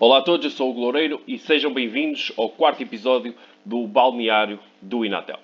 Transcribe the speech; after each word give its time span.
Olá 0.00 0.18
a 0.18 0.22
todos, 0.22 0.44
eu 0.44 0.50
sou 0.52 0.72
o 0.72 0.78
Loureiro 0.78 1.20
e 1.26 1.36
sejam 1.40 1.74
bem-vindos 1.74 2.30
ao 2.36 2.48
quarto 2.48 2.80
episódio 2.80 3.34
do 3.64 3.84
Balneário 3.84 4.60
do 4.80 5.04
Inatel. 5.04 5.40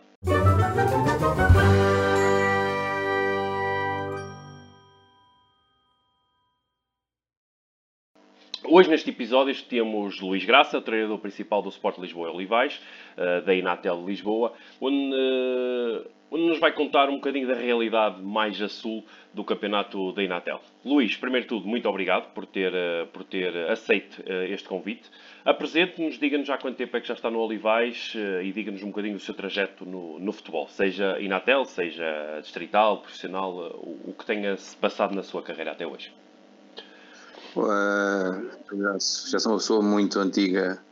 Hoje, 8.77 8.91
neste 8.91 9.11
episódio, 9.11 9.55
temos 9.69 10.21
Luís 10.21 10.45
Graça, 10.45 10.83
treinador 10.83 11.21
principal 11.21 11.63
do 11.63 11.69
Sport 11.69 11.97
Lisboa 11.99 12.33
Olivais, 12.33 12.83
eh, 13.17 13.41
da 13.43 13.55
Inatel 13.55 13.99
de 13.99 14.07
Lisboa, 14.07 14.53
onde, 14.81 15.15
eh, 15.15 16.09
onde, 16.29 16.49
nos 16.49 16.59
vai 16.59 16.73
contar 16.73 17.09
um 17.09 17.15
bocadinho 17.15 17.47
da 17.47 17.55
realidade 17.55 18.21
mais 18.21 18.61
a 18.61 18.69
sul 18.69 19.05
do 19.33 19.45
campeonato 19.45 20.11
da 20.11 20.25
Inatel. 20.25 20.61
Luís, 20.85 21.17
primeiro 21.17 21.45
de 21.45 21.51
tudo, 21.51 21.69
muito 21.69 21.89
obrigado 21.89 22.35
por 22.35 22.47
ter, 22.47 22.75
eh, 22.75 23.05
por 23.13 23.23
ter 23.23 23.57
aceito 23.71 24.21
este 24.51 24.69
convite. 24.69 25.09
Apresente-nos, 25.45 26.19
diga-nos 26.19 26.51
há 26.51 26.59
quanto 26.59 26.77
tempo 26.77 26.97
é 26.97 27.01
que 27.01 27.07
já 27.07 27.15
está 27.15 27.31
no 27.31 27.39
Olivais 27.39 28.13
e 28.43 28.51
diga-nos 28.51 28.83
um 28.83 28.89
bocadinho 28.89 29.15
do 29.15 29.21
seu 29.21 29.35
trajeto 29.35 29.87
no, 29.87 30.19
no 30.19 30.33
futebol, 30.33 30.67
seja 30.67 31.21
Inatel, 31.21 31.65
seja 31.65 32.41
distrital, 32.41 32.99
profissional, 33.03 33.53
o, 33.53 34.11
o 34.11 34.15
que 34.19 34.27
tenha 34.27 34.57
se 34.57 34.77
passado 34.77 35.15
na 35.15 35.23
sua 35.23 35.43
carreira 35.43 35.71
até 35.71 35.87
hoje. 35.87 36.11
Uh, 37.57 38.51
já 39.31 39.39
sou 39.39 39.53
uma 39.53 39.59
pessoa 39.59 39.83
muito 39.83 40.19
antiga 40.19 40.83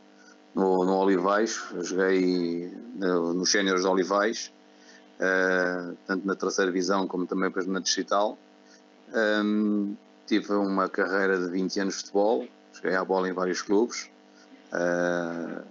no, 0.55 0.85
no 0.85 0.95
Olivais, 0.95 1.61
joguei 1.81 2.71
no, 2.95 3.33
nos 3.33 3.51
séniores 3.51 3.81
de 3.81 3.87
Olivais, 3.87 4.53
uh, 5.19 5.97
tanto 6.07 6.25
na 6.25 6.35
terceira 6.35 6.71
divisão 6.71 7.05
como 7.05 7.25
também 7.25 7.49
depois 7.49 7.67
na 7.67 7.79
distrital. 7.79 8.37
Um, 9.13 9.95
tive 10.25 10.53
uma 10.53 10.87
carreira 10.87 11.37
de 11.37 11.49
20 11.49 11.79
anos 11.81 11.95
de 11.95 11.99
futebol, 12.01 12.47
joguei 12.73 12.95
a 12.95 13.03
bola 13.03 13.27
em 13.27 13.33
vários 13.33 13.61
clubes. 13.61 14.09
Uh, 14.71 15.63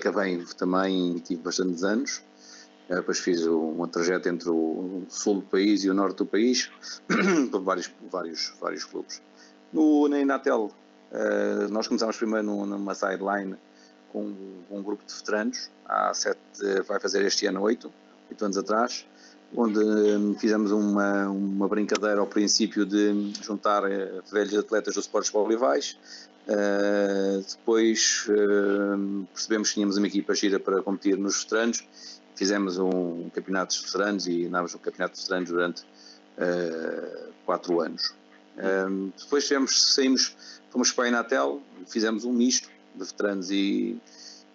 que 0.00 0.10
bem 0.10 0.44
também 0.58 1.18
tive 1.18 1.42
bastantes 1.42 1.84
anos. 1.84 2.22
Uh, 2.90 2.96
depois 2.96 3.20
fiz 3.20 3.46
um 3.46 3.86
trajeto 3.86 4.28
entre 4.28 4.50
o 4.50 5.04
sul 5.08 5.36
do 5.36 5.42
país 5.42 5.84
e 5.84 5.90
o 5.90 5.94
norte 5.94 6.16
do 6.16 6.26
país, 6.26 6.68
por 7.50 7.62
vários, 7.62 7.90
vários, 8.10 8.52
vários 8.60 8.84
clubes. 8.84 9.22
No, 9.72 10.08
na 10.08 10.20
Inatel, 10.20 10.70
uh, 11.12 11.68
nós 11.70 11.86
começámos 11.86 12.16
primeiro 12.16 12.46
numa 12.66 12.94
sideline 12.94 13.56
com, 14.12 14.34
com 14.68 14.78
um 14.78 14.82
grupo 14.82 15.04
de 15.06 15.12
veteranos, 15.12 15.70
há 15.84 16.14
sete, 16.14 16.40
vai 16.86 16.98
fazer 16.98 17.24
este 17.24 17.46
ano 17.46 17.60
oito, 17.62 17.92
oito 18.30 18.44
anos 18.44 18.56
atrás, 18.56 19.06
onde 19.54 19.78
um, 19.78 20.34
fizemos 20.34 20.70
uma, 20.70 21.28
uma 21.28 21.68
brincadeira 21.68 22.20
ao 22.20 22.26
princípio 22.26 22.84
de 22.84 23.32
juntar 23.42 23.84
uh, 23.84 24.22
velhos 24.30 24.56
atletas 24.56 24.94
do 24.94 25.00
Sport 25.00 25.34
Olivais. 25.34 25.98
Uh, 26.48 27.44
depois 27.48 28.26
uh, 28.28 29.26
percebemos 29.32 29.68
que 29.68 29.74
tínhamos 29.74 29.96
uma 29.96 30.06
equipa 30.06 30.34
gira 30.34 30.58
para 30.58 30.82
competir 30.82 31.16
nos 31.16 31.42
veteranos. 31.42 31.84
Fizemos 32.34 32.78
um 32.78 33.30
campeonato 33.30 33.74
de 33.74 33.82
veteranos 33.82 34.26
e 34.26 34.46
andámos 34.46 34.74
no 34.74 34.78
campeonato 34.78 35.14
de 35.14 35.22
veteranos 35.22 35.50
durante 35.50 35.84
quatro 37.46 37.80
anos. 37.80 38.14
Um, 38.56 39.12
depois 39.18 39.46
tivemos, 39.46 39.94
saímos, 39.94 40.36
fomos 40.70 40.92
para 40.92 41.04
a 41.04 41.08
Inatel, 41.08 41.62
fizemos 41.86 42.24
um 42.24 42.32
misto 42.32 42.68
de 42.94 43.04
veteranos 43.04 43.50
e, 43.50 44.00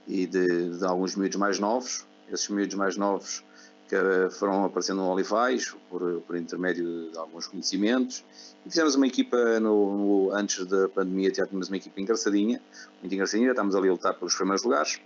e 0.07 0.25
de, 0.25 0.77
de, 0.77 0.85
alguns 0.85 1.16
miúdos 1.16 1.38
mais 1.38 1.59
novos. 1.59 2.05
Esses 2.31 2.49
miúdos 2.49 2.75
mais 2.75 2.97
novos 2.97 3.44
que 3.91 4.29
foram 4.38 4.63
aparecendo 4.63 4.99
no 4.99 5.09
Olivais, 5.09 5.75
por, 5.89 6.22
por 6.22 6.38
intermédio 6.38 7.11
de 7.11 7.17
alguns 7.17 7.45
conhecimentos. 7.45 8.23
E 8.66 8.69
fizemos 8.69 8.95
uma 8.95 9.05
equipa, 9.05 9.59
no, 9.59 9.97
no, 9.97 10.31
antes 10.33 10.66
da 10.66 10.88
pandemia, 10.88 11.33
já 11.33 11.45
tínhamos 11.45 11.67
uma 11.67 11.75
equipa 11.75 11.99
engraçadinha, 11.99 12.61
muito 13.02 13.13
engraçadinha, 13.13 13.49
estávamos 13.49 13.75
ali 13.75 13.89
a 13.89 13.91
lutar 13.91 14.13
pelos 14.13 14.33
primeiros 14.33 14.63
lugares, 14.63 15.02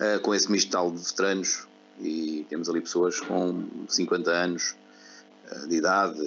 uh, 0.00 0.18
com 0.22 0.34
esse 0.34 0.50
misto 0.50 0.70
tal 0.70 0.90
de 0.90 0.96
veteranos, 0.96 1.68
e 2.00 2.46
temos 2.48 2.70
ali 2.70 2.80
pessoas 2.80 3.20
com 3.20 3.66
50 3.86 4.30
anos, 4.30 4.74
de 5.66 5.76
idade 5.76 6.20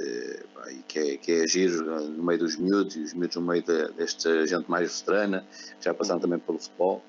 e 0.70 0.76
que 0.88 1.00
é, 1.00 1.18
que 1.18 1.32
é 1.32 1.44
agir 1.44 1.72
no 1.72 2.24
meio 2.24 2.40
dos 2.40 2.56
miúdos 2.58 2.96
e 2.96 3.02
os 3.02 3.14
miúdos 3.14 3.36
no 3.36 3.42
meio 3.42 3.64
de, 3.64 3.92
desta 3.94 4.46
gente 4.46 4.70
mais 4.70 5.00
veterana, 5.00 5.46
que 5.80 5.86
já 5.86 5.94
passaram 5.94 6.20
também 6.20 6.40
pelo 6.40 6.60
futebol. 6.60 7.04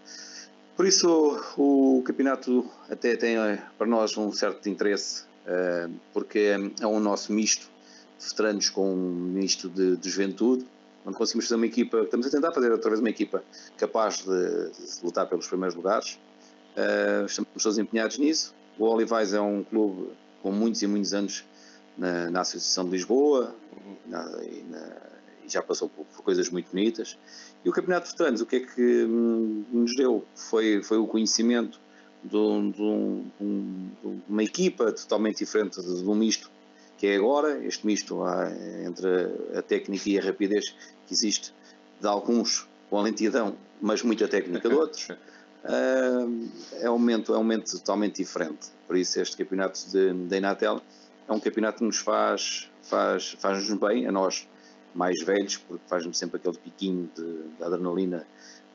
Por 0.76 0.86
isso 0.86 1.38
o 1.56 2.02
campeonato 2.04 2.68
até 2.90 3.16
tem 3.16 3.36
eh, 3.36 3.62
para 3.76 3.86
nós 3.86 4.16
um 4.16 4.32
certo 4.32 4.68
interesse, 4.68 5.24
eh, 5.46 5.88
porque 6.12 6.56
é 6.80 6.86
um 6.86 6.98
nosso 6.98 7.32
misto 7.32 7.70
de 8.18 8.28
veteranos 8.28 8.70
com 8.70 8.92
um 8.92 9.14
misto 9.14 9.68
de, 9.68 9.96
de 9.96 10.08
juventude, 10.08 10.66
onde 11.04 11.16
conseguimos 11.16 11.46
fazer 11.46 11.56
uma 11.56 11.66
equipa, 11.66 12.00
estamos 12.00 12.26
a 12.26 12.30
tentar 12.30 12.52
fazer 12.52 12.72
outra 12.72 12.90
vez 12.90 13.00
uma 13.00 13.10
equipa 13.10 13.44
capaz 13.76 14.18
de, 14.18 14.70
de 14.70 15.04
lutar 15.04 15.26
pelos 15.28 15.46
primeiros 15.46 15.74
lugares. 15.74 16.18
Eh, 16.74 17.24
estamos 17.26 17.62
todos 17.62 17.78
empenhados 17.78 18.18
nisso. 18.18 18.54
O 18.78 18.86
Olivais 18.86 19.34
é 19.34 19.40
um 19.40 19.62
clube 19.62 20.10
com 20.42 20.50
muitos 20.50 20.80
e 20.82 20.86
muitos 20.86 21.12
anos 21.12 21.44
na, 21.96 22.30
na 22.30 22.40
Associação 22.40 22.84
de 22.84 22.90
Lisboa 22.90 23.54
na, 24.06 24.22
e, 24.42 24.64
na, 24.68 24.96
e, 25.44 25.48
já 25.48 25.62
passou 25.62 25.88
por, 25.88 26.04
por, 26.06 26.22
coisas 26.22 26.50
muito 26.50 26.70
bonitas. 26.70 27.18
E 27.64 27.68
o 27.68 27.72
Campeonato 27.72 28.06
de 28.06 28.12
Veteranos, 28.12 28.40
o 28.40 28.46
que 28.46 28.56
é 28.56 28.60
que 28.60 29.04
hum, 29.04 29.64
nos 29.72 29.94
deu? 29.96 30.24
Foi, 30.34 30.82
foi 30.82 30.98
o 30.98 31.06
conhecimento 31.06 31.80
de, 32.22 32.36
um, 32.36 32.70
de, 32.70 32.82
um, 32.82 33.90
de, 34.02 34.22
uma 34.28 34.42
equipa 34.42 34.92
totalmente 34.92 35.38
diferente 35.38 35.80
de, 35.80 36.02
de 36.02 36.08
um 36.08 36.14
misto 36.14 36.50
que 36.96 37.08
é 37.08 37.16
agora, 37.16 37.58
este 37.66 37.84
misto 37.84 38.20
entre 38.86 39.58
a 39.58 39.62
técnica 39.62 40.08
e 40.08 40.20
a 40.20 40.22
rapidez 40.22 40.70
que 41.04 41.12
existe 41.12 41.52
de 42.00 42.06
alguns 42.06 42.68
com 42.88 42.98
a 42.98 43.02
lentidão, 43.02 43.56
mas 43.80 44.04
muita 44.04 44.28
técnica 44.28 44.68
de 44.68 44.74
outros, 44.76 45.08
hum, 45.66 46.48
é 46.74 46.88
um 46.88 46.98
momento, 46.98 47.34
é 47.34 47.36
um 47.36 47.42
momento 47.42 47.72
totalmente 47.72 48.22
diferente. 48.22 48.68
Por 48.86 48.96
isso 48.96 49.20
este 49.20 49.36
campeonato 49.36 49.80
da 50.28 50.36
Inatel 50.36 50.80
é 51.32 51.36
um 51.36 51.40
campeonato 51.40 51.78
que 51.78 51.84
nos 51.84 51.98
faz, 51.98 52.70
faz, 52.82 53.32
faz-nos 53.38 53.78
bem, 53.78 54.06
a 54.06 54.12
nós 54.12 54.46
mais 54.94 55.22
velhos, 55.22 55.56
porque 55.56 55.82
faz-nos 55.86 56.18
sempre 56.18 56.36
aquele 56.36 56.58
piquinho 56.58 57.10
de, 57.14 57.56
de 57.56 57.64
adrenalina 57.64 58.26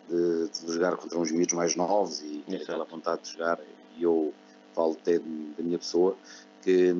de, 0.09 0.49
de, 0.49 0.73
jogar 0.73 0.95
contra 0.97 1.19
uns 1.19 1.31
miúdos 1.31 1.53
mais 1.53 1.75
novos 1.75 2.21
e 2.21 2.43
ter 2.47 2.63
aquela 2.63 2.85
vontade 2.85 3.23
de 3.23 3.33
jogar. 3.33 3.59
E 3.97 4.03
eu 4.03 4.33
falo 4.73 4.93
até 4.93 5.19
da 5.19 5.63
minha 5.63 5.77
pessoa, 5.77 6.17
que 6.63 6.95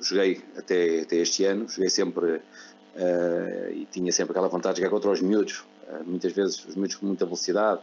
joguei 0.00 0.42
até, 0.56 1.00
até 1.00 1.16
este 1.16 1.44
ano, 1.44 1.68
joguei 1.68 1.90
sempre 1.90 2.36
uh, 2.36 3.70
e 3.72 3.86
tinha 3.90 4.12
sempre 4.12 4.32
aquela 4.32 4.48
vontade 4.48 4.76
de 4.76 4.82
jogar 4.82 4.90
contra 4.90 5.10
os 5.10 5.20
miúdos, 5.20 5.64
uh, 5.88 6.04
muitas 6.04 6.32
vezes 6.32 6.64
os 6.64 6.76
miúdos 6.76 6.96
com 6.96 7.06
muita 7.06 7.24
velocidade, 7.24 7.80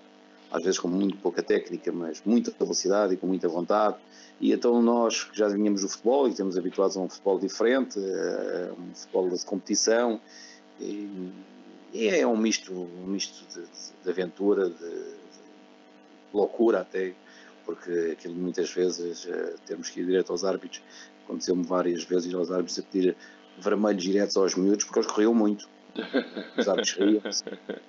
às 0.52 0.64
vezes 0.64 0.80
com 0.80 0.88
muito 0.88 1.18
pouca 1.18 1.42
técnica, 1.42 1.92
mas 1.92 2.22
muita 2.26 2.52
velocidade 2.52 3.14
e 3.14 3.18
com 3.18 3.28
muita 3.28 3.48
vontade. 3.48 3.98
E 4.40 4.52
então 4.52 4.82
nós 4.82 5.24
que 5.24 5.38
já 5.38 5.48
vinhamos 5.48 5.82
do 5.82 5.90
futebol 5.90 6.28
e 6.28 6.32
estamos 6.32 6.58
habituados 6.58 6.98
a 6.98 7.00
um 7.00 7.08
futebol 7.08 7.40
diferente, 7.40 7.98
a 7.98 8.74
um 8.74 8.94
futebol 8.94 9.30
de 9.30 9.46
competição, 9.46 10.20
e, 10.80 12.08
é 12.08 12.26
um 12.26 12.38
misto, 12.38 12.74
um 12.74 13.06
misto 13.06 13.46
de, 13.54 13.66
de 14.04 14.10
aventura, 14.10 14.70
de, 14.70 14.78
de, 14.78 15.12
loucura 16.34 16.82
até, 16.82 17.14
porque 17.66 18.14
aquilo 18.14 18.34
muitas 18.34 18.72
vezes 18.72 19.26
uh, 19.26 19.56
temos 19.66 19.90
que 19.90 20.00
ir 20.00 20.06
direto 20.06 20.32
aos 20.32 20.44
árbitros. 20.44 20.82
Aconteceu-me 21.26 21.64
várias 21.64 22.04
vezes 22.04 22.32
ir 22.32 22.36
aos 22.36 22.50
árbitros 22.50 22.80
a 22.80 22.84
pedir 22.84 23.16
vermelhos 23.60 24.04
diretos 24.04 24.38
aos 24.38 24.56
miúdos 24.56 24.86
porque 24.86 25.00
eles 25.00 25.12
corriam 25.12 25.34
muito. 25.34 25.70
Os 26.58 26.68
árbitros 26.68 26.94
riam, 26.94 27.22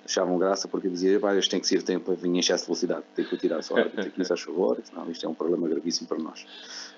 achavam 0.05 0.37
graça 0.37 0.67
porque 0.67 0.89
diziam, 0.89 1.21
pá, 1.21 1.35
isto 1.35 1.49
tem 1.49 1.59
que 1.59 1.67
ser 1.67 1.83
tempo 1.83 2.13
vir 2.15 2.27
em 2.27 2.39
excesso 2.39 2.63
de 2.63 2.67
velocidade, 2.67 3.03
tem 3.15 3.25
que 3.25 3.37
tirar 3.37 3.61
só, 3.61 3.75
tem 3.75 4.09
que 4.09 4.21
isso 4.21 4.33
a 4.33 4.37
favor, 4.37 4.77
não, 4.93 5.09
isto 5.09 5.25
é 5.25 5.29
um 5.29 5.33
problema 5.33 5.67
gravíssimo 5.67 6.07
para 6.07 6.17
nós. 6.17 6.45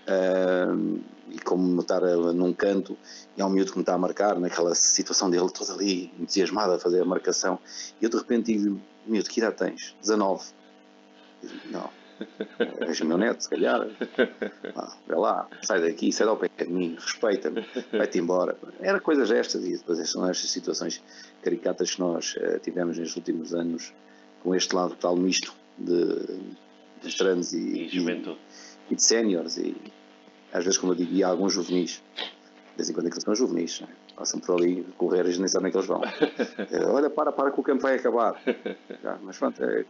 Uh, 0.07 0.99
e 1.29 1.39
como 1.39 1.81
estar 1.81 2.01
num 2.01 2.53
canto 2.53 2.97
e 3.37 3.41
há 3.41 3.45
um 3.45 3.49
miúdo 3.49 3.71
que 3.71 3.77
me 3.77 3.83
está 3.83 3.93
a 3.93 3.97
marcar, 3.97 4.39
naquela 4.39 4.73
situação 4.73 5.29
dele, 5.29 5.49
todo 5.51 5.71
ali 5.73 6.11
entusiasmado 6.19 6.73
a 6.73 6.79
fazer 6.79 7.01
a 7.01 7.05
marcação, 7.05 7.59
e 8.01 8.05
eu 8.05 8.09
de 8.09 8.17
repente 8.17 8.53
digo, 8.53 8.81
miúdo, 9.05 9.29
que 9.29 9.39
idade 9.39 9.57
tens? 9.57 9.95
19. 10.01 10.43
Eu 11.43 11.49
digo, 11.49 11.61
não 11.71 12.04
És 12.87 13.01
o 13.01 13.05
meu 13.05 13.17
neto, 13.17 13.41
se 13.41 13.49
calhar. 13.49 13.87
Ah, 14.75 14.97
vai 15.07 15.17
lá, 15.17 15.47
sai 15.61 15.81
daqui, 15.81 16.11
sai 16.11 16.27
ao 16.27 16.37
pé 16.37 16.49
de 16.57 16.71
mim, 16.71 16.95
respeita-me, 16.99 17.65
vai-te 17.91 18.19
embora. 18.19 18.57
Era 18.79 18.99
coisas 18.99 19.31
estas 19.31 19.63
e 19.65 19.77
depois 19.77 20.09
são 20.09 20.27
estas 20.29 20.49
situações 20.49 21.01
caricatas 21.41 21.95
que 21.95 21.99
nós 21.99 22.35
uh, 22.35 22.59
tivemos 22.59 22.97
nestes 22.97 23.15
últimos 23.15 23.53
anos 23.53 23.93
com 24.43 24.55
este 24.55 24.75
lado 24.75 24.95
tal 24.95 25.15
misto 25.15 25.53
de, 25.77 26.25
de 27.01 27.07
estranhos 27.07 27.53
e, 27.53 27.57
e, 27.57 27.99
e, 27.99 28.37
e 28.91 28.95
de 28.95 29.01
séniores 29.01 29.57
e 29.57 29.75
às 30.55 30.63
vezes, 30.63 30.77
como 30.77 30.93
eu 30.93 30.95
digo, 30.95 31.13
e 31.13 31.21
alguns 31.21 31.51
juvenis. 31.53 32.01
De 32.15 32.77
vez 32.77 32.89
em 32.89 32.93
quando 32.93 33.07
é 33.07 33.09
que 33.09 33.21
são 33.21 33.35
juvenis, 33.35 33.81
é? 33.81 33.87
passam 34.15 34.39
por 34.39 34.55
ali 34.55 34.85
correr 34.97 35.25
e 35.25 35.37
nem 35.37 35.47
sabem 35.49 35.69
que 35.69 35.77
eles 35.77 35.87
vão. 35.87 36.01
Eh, 36.71 36.85
olha, 36.85 37.09
para, 37.09 37.31
para 37.31 37.51
que 37.51 37.59
o 37.59 37.63
campo 37.63 37.81
vai 37.81 37.95
acabar. 37.95 38.41
mas 39.21 39.37
pronto, 39.37 39.61
é, 39.63 39.85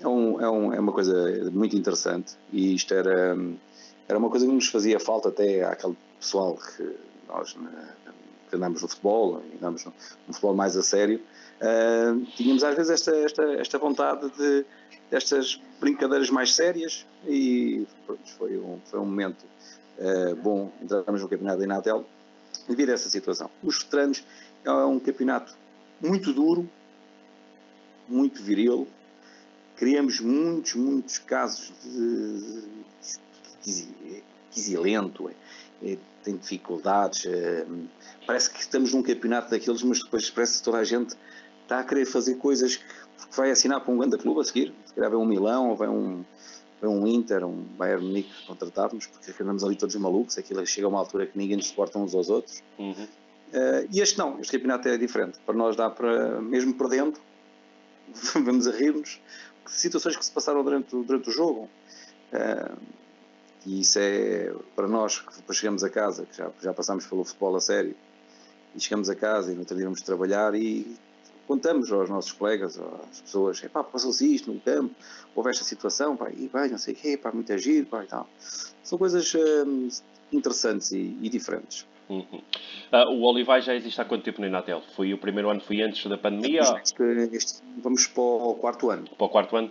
é, 0.00 0.08
um, 0.08 0.40
é, 0.40 0.50
um, 0.50 0.72
é 0.74 0.80
uma 0.80 0.92
coisa 0.92 1.50
muito 1.50 1.76
interessante 1.76 2.36
e 2.52 2.74
isto 2.74 2.92
era, 2.94 3.36
era 4.08 4.18
uma 4.18 4.30
coisa 4.30 4.46
que 4.46 4.52
nos 4.52 4.68
fazia 4.68 4.98
falta 4.98 5.28
até 5.28 5.64
àquele 5.64 5.96
pessoal 6.18 6.56
que 6.56 6.96
nós 7.28 7.56
que 8.48 8.56
andamos 8.56 8.80
no 8.80 8.88
futebol, 8.88 9.42
andamos 9.56 9.84
no, 9.84 9.92
no 10.26 10.32
futebol 10.32 10.54
mais 10.54 10.76
a 10.76 10.82
sério, 10.82 11.20
Uh, 11.58 12.24
tínhamos 12.36 12.62
às 12.62 12.76
vezes 12.76 12.90
esta, 12.90 13.16
esta, 13.16 13.42
esta 13.54 13.78
vontade 13.78 14.30
de 14.30 14.64
destas 15.10 15.60
brincadeiras 15.80 16.30
mais 16.30 16.54
sérias 16.54 17.04
e 17.26 17.84
pronto, 18.06 18.20
foi, 18.38 18.56
um, 18.58 18.78
foi 18.84 19.00
um 19.00 19.04
momento 19.04 19.44
uh, 19.98 20.36
bom 20.36 20.70
entrarmos 20.80 21.20
no 21.20 21.28
campeonato 21.28 21.58
da 21.58 21.64
Inatel 21.64 22.04
devido 22.68 22.90
a 22.90 22.92
essa 22.92 23.08
situação. 23.08 23.50
Os 23.60 23.82
veteranos 23.82 24.22
é 24.64 24.70
um 24.70 25.00
campeonato 25.00 25.56
muito 26.00 26.32
duro, 26.32 26.68
muito 28.06 28.40
viril, 28.40 28.86
criamos 29.78 30.20
muitos, 30.20 30.74
muitos 30.74 31.18
casos 31.18 31.72
de, 31.84 32.64
quisilento, 34.50 35.30
é, 35.30 35.92
é, 35.92 35.98
tem 36.24 36.36
dificuldades, 36.36 37.24
é, 37.26 37.64
parece 38.26 38.50
que 38.50 38.60
estamos 38.60 38.92
num 38.92 39.02
campeonato 39.02 39.50
daqueles, 39.50 39.82
mas 39.82 40.02
depois 40.02 40.28
parece 40.30 40.58
que 40.58 40.64
toda 40.64 40.78
a 40.78 40.84
gente 40.84 41.16
está 41.62 41.78
a 41.78 41.84
querer 41.84 42.06
fazer 42.06 42.34
coisas 42.36 42.76
que 42.76 43.36
vai 43.36 43.50
assinar 43.50 43.80
para 43.80 43.92
um 43.92 43.98
grande 43.98 44.18
clube 44.18 44.40
a 44.40 44.44
seguir, 44.44 44.74
se 44.84 44.94
calhar 44.94 45.10
vem 45.10 45.18
um 45.18 45.24
Milão 45.24 45.70
ou 45.70 45.76
vem 45.76 45.88
um, 45.88 46.24
vem 46.82 46.90
um 46.90 47.06
Inter, 47.06 47.44
um 47.44 47.62
Bayern 47.76 48.04
Munique 48.04 48.32
contratar-nos, 48.46 49.06
porque 49.06 49.42
andamos 49.42 49.62
ali 49.62 49.76
todos 49.76 49.94
malucos, 49.94 50.38
aquilo 50.38 50.66
chega 50.66 50.86
a 50.86 50.90
uma 50.90 50.98
altura 50.98 51.26
que 51.26 51.38
ninguém 51.38 51.56
nos 51.56 51.68
suporta 51.68 51.98
uns 51.98 52.14
aos 52.14 52.28
outros. 52.28 52.62
Uhum. 52.78 53.06
Uh, 53.52 53.88
e 53.90 54.00
este 54.00 54.18
não, 54.18 54.40
este 54.40 54.52
campeonato 54.52 54.88
é 54.88 54.98
diferente. 54.98 55.38
Para 55.46 55.54
nós 55.54 55.76
dá 55.76 55.88
para, 55.88 56.40
mesmo 56.40 56.74
perdendo, 56.74 57.18
vamos 58.34 58.66
a 58.66 58.72
rir-nos, 58.72 59.20
situações 59.68 60.16
que 60.16 60.24
se 60.24 60.32
passaram 60.32 60.62
durante, 60.62 60.90
durante 60.90 61.28
o 61.28 61.32
jogo. 61.32 61.68
Uh, 62.32 62.78
e 63.66 63.80
isso 63.80 63.98
é, 63.98 64.54
para 64.74 64.86
nós, 64.86 65.20
que 65.20 65.36
depois 65.36 65.58
chegamos 65.58 65.84
a 65.84 65.90
casa, 65.90 66.24
que 66.26 66.36
já, 66.36 66.50
já 66.62 66.72
passámos 66.72 67.06
pelo 67.06 67.24
futebol 67.24 67.56
a 67.56 67.60
sério, 67.60 67.94
e 68.74 68.80
chegamos 68.80 69.10
a 69.10 69.14
casa 69.14 69.52
e 69.52 69.54
não 69.54 69.64
teríamos 69.64 69.98
de 69.98 70.04
trabalhar 70.04 70.54
e 70.54 70.96
contamos 71.46 71.90
aos 71.90 72.08
nossos 72.10 72.32
colegas, 72.32 72.78
às 73.10 73.20
pessoas, 73.22 73.60
pá, 73.72 73.82
passou-se 73.82 74.34
isto 74.34 74.52
no 74.52 74.60
campo, 74.60 74.94
houve 75.34 75.50
esta 75.50 75.64
situação, 75.64 76.16
pá, 76.16 76.30
e 76.30 76.46
vai, 76.48 76.68
não 76.68 76.78
sei 76.78 76.94
o 76.94 76.96
quê, 76.96 77.16
pá, 77.16 77.32
muito 77.32 77.52
agir, 77.52 77.86
pá, 77.86 78.04
e 78.04 78.06
tal. 78.06 78.28
São 78.84 78.98
coisas 78.98 79.34
hum, 79.34 79.88
interessantes 80.30 80.92
e, 80.92 81.16
e 81.20 81.28
diferentes. 81.28 81.86
Uhum. 82.08 82.42
Uh, 82.92 83.10
o 83.12 83.22
Olivais 83.22 83.64
já 83.64 83.74
existe 83.74 84.00
há 84.00 84.04
quanto 84.04 84.24
tempo 84.24 84.40
no 84.40 84.46
Inatel? 84.46 84.82
Foi 84.96 85.12
o 85.12 85.18
primeiro 85.18 85.50
ano, 85.50 85.60
foi 85.60 85.82
antes 85.82 86.06
da 86.06 86.16
pandemia? 86.16 86.60
Este, 86.82 87.02
este, 87.32 87.62
vamos 87.82 88.06
para 88.06 88.22
o 88.22 88.54
quarto 88.54 88.90
ano. 88.90 89.08
Para 89.16 89.26
o 89.26 89.28
quarto 89.28 89.56
ano? 89.56 89.70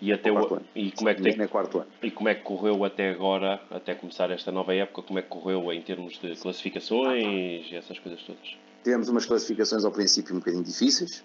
E, 0.00 0.12
até 0.12 0.32
o, 0.32 0.60
e 0.74 0.90
como 0.90 1.08
é 1.08 1.14
que 1.14 1.22
tem, 1.22 1.40
é 1.40 1.46
quarto 1.46 1.78
ano. 1.78 1.88
E 2.02 2.10
como 2.10 2.28
é 2.28 2.34
que 2.34 2.42
correu 2.42 2.84
até 2.84 3.10
agora, 3.10 3.60
até 3.70 3.94
começar 3.94 4.32
esta 4.32 4.50
nova 4.50 4.74
época, 4.74 5.02
como 5.02 5.20
é 5.20 5.22
que 5.22 5.28
correu 5.28 5.72
em 5.72 5.80
termos 5.80 6.18
de 6.18 6.34
classificações 6.34 7.70
e 7.70 7.76
essas 7.76 8.00
coisas 8.00 8.20
todas? 8.22 8.56
Tivemos 8.82 9.08
umas 9.08 9.24
classificações 9.26 9.84
ao 9.84 9.92
princípio 9.92 10.34
um 10.34 10.40
bocadinho 10.40 10.64
difíceis, 10.64 11.24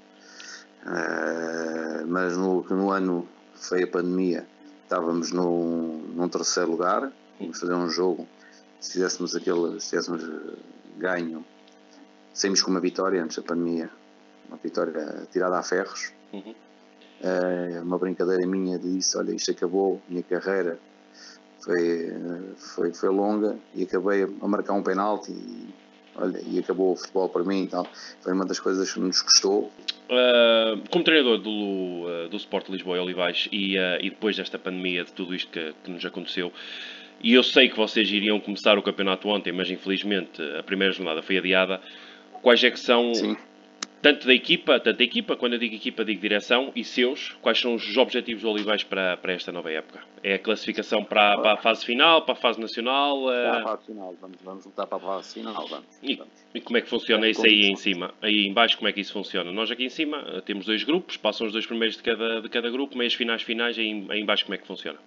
uh, 0.85 2.05
mas 2.05 2.37
no, 2.37 2.61
no 2.69 2.91
ano 2.91 3.27
que 3.55 3.65
foi 3.65 3.81
a 3.81 3.87
pandemia 3.87 4.45
estávamos 4.83 5.31
num, 5.31 5.97
num 6.15 6.29
terceiro 6.29 6.69
lugar, 6.69 7.11
íamos 7.41 7.59
fazer 7.59 7.73
um 7.73 7.89
jogo, 7.89 8.27
se 8.79 8.93
fizéssemos 8.93 9.35
aquele, 9.35 9.79
se 9.79 9.89
tivéssemos 9.89 10.23
ganho, 10.97 11.45
saímos 12.33 12.61
com 12.61 12.71
uma 12.71 12.79
vitória 12.79 13.23
antes 13.23 13.37
da 13.37 13.43
pandemia, 13.43 13.89
uma 14.47 14.57
vitória 14.57 15.27
tirada 15.31 15.57
a 15.57 15.63
ferros. 15.63 16.11
Uhum. 16.31 16.53
Uh, 17.19 17.81
uma 17.81 17.97
brincadeira 17.97 18.45
minha 18.45 18.77
disse, 18.77 19.17
olha, 19.17 19.31
isto 19.31 19.51
acabou, 19.51 20.01
minha 20.07 20.21
carreira 20.21 20.79
foi, 21.59 22.13
foi, 22.55 22.93
foi 22.93 23.09
longa 23.09 23.57
e 23.73 23.83
acabei 23.83 24.23
a 24.23 24.47
marcar 24.47 24.73
um 24.73 24.83
penalti 24.83 25.31
e 25.31 25.73
olha, 26.15 26.39
e 26.45 26.59
acabou 26.59 26.93
o 26.93 26.95
futebol 26.95 27.27
para 27.29 27.43
mim 27.43 27.63
e 27.63 27.67
tal. 27.67 27.87
Foi 28.21 28.33
uma 28.33 28.45
das 28.45 28.59
coisas 28.59 28.91
que 28.91 28.99
nos 28.99 29.21
custou. 29.21 29.71
Uh, 30.09 30.87
como 30.91 31.03
treinador 31.03 31.39
do, 31.39 32.29
do 32.29 32.37
Sport 32.37 32.69
Lisboa 32.69 32.97
e 32.97 32.99
Olivais 32.99 33.49
e, 33.51 33.77
uh, 33.77 33.97
e 33.99 34.09
depois 34.09 34.37
desta 34.37 34.59
pandemia, 34.59 35.03
de 35.03 35.11
tudo 35.11 35.33
isto 35.33 35.51
que, 35.51 35.73
que 35.83 35.89
nos 35.89 36.05
aconteceu, 36.05 36.53
e 37.21 37.33
eu 37.33 37.43
sei 37.43 37.69
que 37.69 37.77
vocês 37.77 38.11
iriam 38.11 38.39
começar 38.39 38.77
o 38.77 38.81
campeonato 38.81 39.27
ontem, 39.27 39.51
mas 39.51 39.69
infelizmente 39.69 40.41
a 40.57 40.63
primeira 40.63 40.93
jornada 40.93 41.21
foi 41.21 41.37
adiada. 41.37 41.81
Quais 42.41 42.63
é 42.63 42.71
que 42.71 42.79
são 42.79 43.13
Sim 43.13 43.35
tanto 44.01 44.27
da 44.27 44.33
equipa, 44.33 44.79
tanto 44.79 44.97
da 44.97 45.03
equipa, 45.03 45.35
quando 45.35 45.53
eu 45.53 45.59
digo 45.59 45.75
equipa, 45.75 46.05
digo 46.05 46.21
direção, 46.21 46.71
e 46.75 46.83
seus, 46.83 47.35
quais 47.41 47.59
são 47.59 47.75
os 47.75 47.97
objetivos 47.97 48.43
do 48.43 48.49
Olivais 48.49 48.83
para, 48.83 49.17
para 49.17 49.33
esta 49.33 49.51
nova 49.51 49.71
época? 49.71 50.01
É 50.23 50.35
a 50.35 50.39
classificação 50.39 51.03
para, 51.03 51.37
para 51.39 51.53
a 51.53 51.57
fase 51.57 51.85
final, 51.85 52.21
para 52.21 52.33
a 52.33 52.37
fase 52.37 52.59
nacional? 52.59 53.23
Para 53.23 53.59
a 53.59 53.63
fase 53.63 53.85
final, 53.87 54.15
vamos, 54.21 54.37
vamos 54.41 54.65
lutar 54.65 54.87
para 54.87 54.97
a 54.97 55.01
fase 55.01 55.33
final, 55.33 55.67
vamos. 55.67 55.85
E, 56.03 56.19
e 56.53 56.61
como 56.61 56.77
é 56.77 56.81
que 56.81 56.89
funciona 56.89 57.27
isso 57.27 57.45
aí 57.45 57.67
em 57.67 57.75
cima? 57.75 58.13
Aí 58.21 58.47
em 58.47 58.53
baixo, 58.53 58.77
como 58.77 58.87
é 58.87 58.93
que 58.93 59.01
isso 59.01 59.13
funciona? 59.13 59.51
Nós 59.51 59.71
aqui 59.71 59.85
em 59.85 59.89
cima 59.89 60.23
eh, 60.27 60.41
temos 60.41 60.65
dois 60.65 60.83
grupos, 60.83 61.17
passam 61.17 61.47
os 61.47 61.53
dois 61.53 61.65
primeiros 61.65 61.97
de 61.97 62.03
cada, 62.03 62.41
de 62.41 62.49
cada 62.49 62.69
grupo, 62.69 62.97
meias 62.97 63.13
finais, 63.13 63.41
finais, 63.41 63.77
aí, 63.77 64.05
aí 64.09 64.19
em 64.19 64.25
baixo 64.25 64.45
como 64.45 64.55
é 64.55 64.57
que 64.57 64.67
funciona? 64.67 64.99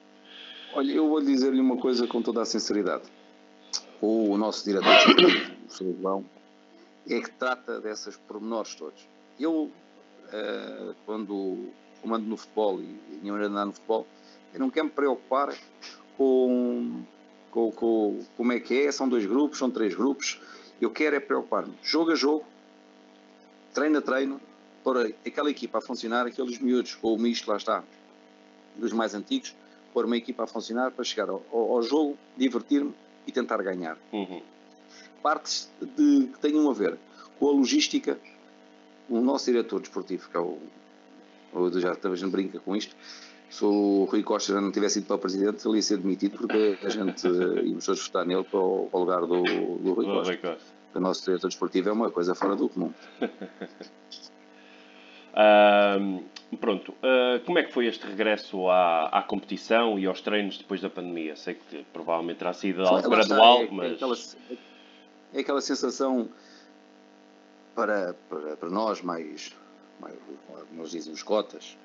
Olha, 0.73 0.93
eu 0.93 1.09
vou 1.09 1.21
dizer-lhe 1.21 1.61
uma 1.61 1.77
coisa 1.77 2.07
com 2.07 2.23
toda 2.23 2.43
a 2.43 2.45
sinceridade. 2.45 3.03
O 4.01 4.37
nosso 4.39 4.65
diretor, 4.65 4.89
o 5.67 5.71
Sr. 5.71 5.97
João, 6.01 6.25
é 7.09 7.21
que 7.21 7.31
trata 7.33 7.81
dessas 7.81 8.17
pormenores 8.17 8.77
todos. 8.77 9.05
Eu, 9.39 9.65
uh, 9.65 10.95
quando 11.05 11.71
comando 12.01 12.25
no 12.25 12.37
futebol 12.37 12.81
e 12.81 13.27
em 13.27 13.31
andar 13.31 13.67
no 13.67 13.73
futebol, 13.73 14.07
eu 14.55 14.61
não 14.61 14.71
quero 14.71 14.87
me 14.87 14.93
preocupar 14.93 15.53
com, 16.17 17.03
com, 17.51 17.73
com, 17.73 18.25
como 18.37 18.53
é 18.53 18.61
que 18.61 18.87
é, 18.87 18.93
são 18.93 19.09
dois 19.09 19.27
grupos, 19.27 19.59
são 19.59 19.73
três 19.73 19.93
grupos. 19.97 20.41
Eu 20.81 20.91
quero 20.91 21.17
é 21.17 21.21
preocupar-me 21.21 21.75
jogo 21.83 22.13
a 22.13 22.15
jogo, 22.15 22.45
treino 23.75 23.99
a 23.99 24.03
treino, 24.03 24.41
para 24.85 25.09
aquela 25.27 25.51
equipa 25.51 25.79
a 25.79 25.81
funcionar, 25.81 26.27
aqueles 26.27 26.61
miúdos, 26.61 26.97
ou 27.03 27.17
o 27.17 27.19
misto 27.19 27.51
lá 27.51 27.57
está, 27.57 27.83
dos 28.77 28.93
mais 28.93 29.15
antigos, 29.15 29.55
pôr 29.93 30.05
uma 30.07 30.17
equipa 30.17 30.45
a 30.45 30.47
funcionar 30.47 30.91
para 30.91 31.05
chegar 31.05 31.29
ao, 31.29 31.43
ao 31.53 31.83
jogo, 31.83 32.17
divertir-me 32.37 32.95
e 33.27 33.33
tentar 33.33 33.63
ganhar. 33.63 33.97
Uhum 34.13 34.41
partes 35.23 35.71
de, 35.81 36.27
que 36.27 36.39
tenham 36.41 36.69
a 36.71 36.75
ver 36.75 36.99
com 37.39 37.49
a 37.49 37.53
logística. 37.53 38.19
O 39.09 39.21
nosso 39.21 39.47
diretor 39.47 39.81
desportivo, 39.81 40.29
que 40.31 40.37
é 40.37 40.41
o. 40.41 40.59
o 41.53 41.81
já 41.81 41.93
a 41.93 42.15
gente 42.15 42.31
brinca 42.31 42.61
com 42.61 42.77
isto. 42.77 42.95
Se 43.51 43.65
o 43.65 44.05
Rui 44.05 44.23
Costa 44.23 44.53
já 44.53 44.61
não 44.61 44.71
tivesse 44.71 45.01
ido 45.01 45.09
para 45.09 45.17
o 45.17 45.19
presidente, 45.19 45.67
ele 45.67 45.79
ia 45.79 45.83
ser 45.83 45.97
demitido 45.97 46.39
porque 46.39 46.79
a 46.85 46.89
gente 46.89 47.27
íamos 47.27 47.85
todos 47.85 48.07
votar 48.07 48.25
nele 48.25 48.45
para 48.45 48.61
o, 48.61 48.87
para 48.89 48.97
o 48.97 49.01
lugar 49.01 49.21
do, 49.23 49.43
do 49.79 49.93
Rui. 49.95 50.07
Costa. 50.07 50.59
O 50.95 51.01
nosso 51.01 51.25
diretor 51.25 51.49
desportivo 51.49 51.89
é 51.89 51.93
uma 51.93 52.11
coisa 52.11 52.35
fora 52.35 52.55
do 52.55 52.69
comum. 52.69 52.93
Uh, 55.33 56.57
pronto, 56.57 56.93
uh, 56.93 57.41
como 57.45 57.59
é 57.59 57.63
que 57.63 57.73
foi 57.73 57.87
este 57.87 58.07
regresso 58.07 58.69
à, 58.69 59.07
à, 59.07 59.23
competição 59.23 59.99
e 59.99 60.07
aos 60.07 60.21
treinos 60.21 60.59
depois 60.59 60.81
da 60.81 60.91
pandemia? 60.91 61.37
Sei 61.37 61.55
que 61.55 61.85
provavelmente 61.93 62.39
terá 62.39 62.53
sido 62.53 62.85
algo 62.85 63.09
gradual, 63.09 63.63
é, 63.63 63.69
mas. 63.71 63.93
É 63.93 63.95
aquela, 63.95 64.17
é 65.35 65.41
aquela 65.41 65.61
sensação 65.61 66.29
para, 67.75 68.15
para, 68.29 68.57
para 68.57 68.69
nós 68.69 69.01
mais, 69.01 69.53
mais, 70.01 70.15
nós 70.73 70.91
dizemos 70.91 71.23
cotas, 71.23 71.77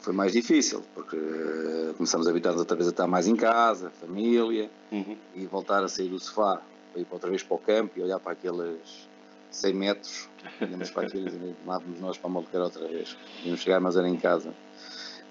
foi 0.00 0.12
mais 0.12 0.32
difícil, 0.32 0.84
porque 0.94 1.16
eh, 1.16 1.92
começamos 1.96 2.28
a 2.28 2.30
habitar 2.30 2.56
outra 2.56 2.76
vez 2.76 2.86
a 2.86 2.90
estar 2.90 3.08
mais 3.08 3.26
em 3.26 3.34
casa, 3.34 3.90
família, 3.90 4.70
uhum. 4.92 5.16
e 5.34 5.46
voltar 5.46 5.82
a 5.82 5.88
sair 5.88 6.08
do 6.08 6.20
sofá, 6.20 6.62
para 6.92 7.00
ir 7.00 7.06
outra 7.10 7.28
vez 7.28 7.42
para 7.42 7.56
o 7.56 7.58
campo 7.58 7.98
e 7.98 8.02
olhar 8.02 8.20
para 8.20 8.32
aqueles 8.32 9.08
100 9.50 9.74
metros, 9.74 10.28
íamos 10.60 10.90
para 10.90 11.06
aquilo 11.06 11.28
e 11.28 11.56
lá 11.66 11.78
vamos 11.78 12.00
nós 12.00 12.18
para 12.18 12.30
a 12.30 12.64
outra 12.64 12.86
vez. 12.88 13.16
Íamos 13.44 13.60
chegar, 13.60 13.80
mas 13.80 13.96
era 13.96 14.08
em 14.08 14.16
casa. 14.16 14.52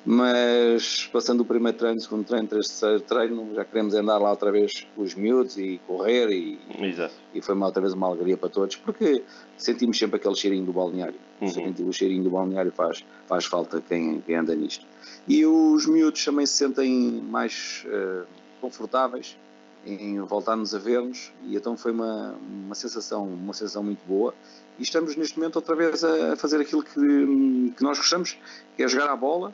Mas 0.05 1.10
passando 1.12 1.41
o 1.41 1.45
primeiro 1.45 1.75
treino, 1.75 2.00
segundo 2.00 2.24
treino, 2.27 2.48
terceiro 2.48 3.01
treino, 3.01 3.55
já 3.55 3.65
queremos 3.65 3.95
andar 3.95 4.19
lá 4.19 4.29
outra 4.29 4.51
vez 4.51 4.86
com 4.95 5.01
os 5.01 5.15
miúdos 5.15 5.57
e 5.57 5.81
correr 5.88 6.29
e, 6.29 6.60
Exato. 6.79 7.15
e 7.34 7.41
foi 7.41 7.55
uma, 7.55 7.65
outra 7.65 7.81
vez 7.81 7.93
uma 7.93 8.07
alegria 8.07 8.38
para 8.38 8.50
todos, 8.50 8.75
porque 8.75 9.24
sentimos 9.57 9.98
sempre 9.98 10.17
aquele 10.17 10.36
cheirinho 10.36 10.63
do 10.63 10.72
balneário. 10.72 11.19
Uhum. 11.41 11.89
O 11.89 11.91
cheirinho 11.91 12.24
do 12.24 12.29
balneário 12.29 12.72
faz, 12.72 13.03
faz 13.25 13.45
falta 13.45 13.81
quem, 13.81 14.22
quem 14.22 14.36
anda 14.36 14.53
nisto. 14.53 14.86
E 15.27 15.43
os 15.43 15.88
miúdos 15.88 16.24
também 16.24 16.45
se 16.45 16.53
sentem 16.53 16.88
mais 17.27 17.84
uh, 17.88 18.27
confortáveis 18.62 19.36
em 19.85 20.19
voltar-nos 20.21 20.73
a 20.73 20.79
ver-nos 20.79 21.31
e 21.43 21.55
então 21.55 21.77
foi 21.77 21.91
uma, 21.91 22.35
uma 22.41 22.75
sensação 22.75 23.23
uma 23.23 23.53
sensação 23.53 23.83
muito 23.83 24.05
boa 24.07 24.33
e 24.79 24.83
estamos 24.83 25.15
neste 25.15 25.37
momento 25.37 25.57
outra 25.57 25.75
vez 25.75 26.03
a 26.03 26.35
fazer 26.35 26.59
aquilo 26.59 26.83
que, 26.83 26.91
que 26.91 27.83
nós 27.83 27.97
gostamos 27.97 28.37
que 28.75 28.83
é 28.83 28.87
jogar 28.87 29.09
a 29.09 29.15
bola 29.15 29.53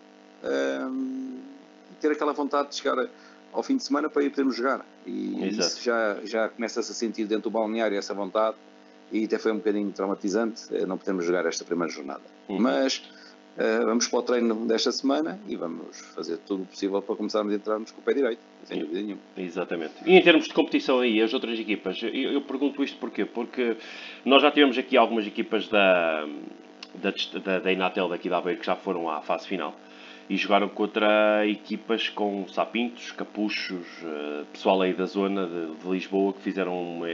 ter 2.01 2.11
aquela 2.11 2.33
vontade 2.33 2.69
de 2.69 2.75
chegar 2.75 3.07
ao 3.53 3.63
fim 3.63 3.77
de 3.77 3.83
semana 3.83 4.09
para 4.09 4.23
ir 4.23 4.29
podermos 4.29 4.55
jogar. 4.55 4.85
E 5.05 5.45
Exato. 5.45 5.67
isso 5.67 5.83
já, 5.83 6.17
já 6.23 6.49
começa-se 6.49 6.91
a 6.91 6.95
sentir 6.95 7.25
dentro 7.25 7.43
do 7.43 7.51
balneário 7.51 7.97
essa 7.97 8.13
vontade 8.13 8.57
e 9.11 9.25
até 9.25 9.37
foi 9.37 9.51
um 9.51 9.57
bocadinho 9.57 9.91
traumatizante 9.91 10.63
eh, 10.71 10.85
não 10.85 10.97
podermos 10.97 11.25
jogar 11.25 11.45
esta 11.45 11.63
primeira 11.63 11.91
jornada. 11.91 12.23
Uhum. 12.47 12.59
Mas 12.59 13.03
uh, 13.57 13.85
vamos 13.85 14.07
para 14.07 14.19
o 14.19 14.23
treino 14.23 14.55
desta 14.65 14.91
semana 14.91 15.39
e 15.47 15.55
vamos 15.55 15.99
fazer 16.15 16.37
tudo 16.39 16.63
o 16.63 16.65
possível 16.65 17.01
para 17.01 17.15
começarmos 17.15 17.53
a 17.53 17.55
entrarmos 17.55 17.91
com 17.91 18.01
o 18.01 18.03
pé 18.03 18.13
direito, 18.13 18.39
sem 18.65 18.79
dúvida 18.79 19.01
nenhuma. 19.01 19.21
Exatamente. 19.37 19.93
E 20.05 20.15
em 20.15 20.21
termos 20.21 20.47
de 20.47 20.53
competição 20.53 20.99
aí, 20.99 21.21
as 21.21 21.33
outras 21.33 21.59
equipas, 21.59 22.01
eu, 22.01 22.09
eu 22.09 22.41
pergunto 22.41 22.83
isto 22.83 22.97
porquê? 22.97 23.25
Porque 23.25 23.77
nós 24.25 24.41
já 24.41 24.51
tivemos 24.51 24.77
aqui 24.77 24.97
algumas 24.97 25.25
equipas 25.25 25.67
da 25.67 26.25
da, 26.95 27.13
da, 27.39 27.59
da 27.59 27.71
Inatel 27.71 28.09
daqui 28.09 28.29
da 28.29 28.37
Aveiro 28.37 28.59
que 28.59 28.65
já 28.65 28.75
foram 28.75 29.09
à 29.09 29.21
fase 29.21 29.47
final 29.47 29.73
e 30.31 30.37
jogaram 30.37 30.69
contra 30.69 31.45
equipas 31.45 32.07
com 32.07 32.47
sapintos, 32.47 33.11
capuchos, 33.11 33.85
uh, 34.01 34.45
pessoal 34.53 34.81
aí 34.81 34.93
da 34.93 35.05
zona 35.05 35.45
de, 35.45 35.75
de 35.75 35.89
Lisboa 35.89 36.31
que 36.31 36.39
fizeram 36.39 36.81
uma, 36.81 37.07